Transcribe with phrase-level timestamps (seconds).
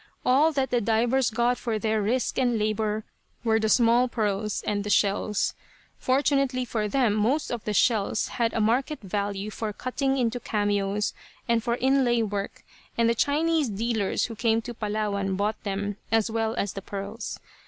[0.25, 3.03] All that the divers got for their risk and labor
[3.43, 5.53] were the small pearls and the shells.
[5.99, 11.13] Fortunately for them most of the shells had a market value for cutting into cameos,
[11.47, 12.63] and for inlay work,
[12.97, 17.39] and the Chinese dealers who came to Palawan bought them, as well as the pearls.